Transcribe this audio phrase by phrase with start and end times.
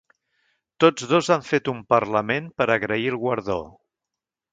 [0.83, 3.59] Tots dos han fet un parlament per agrair el guardó.